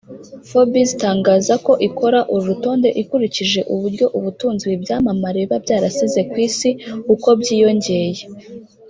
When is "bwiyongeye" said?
7.39-8.21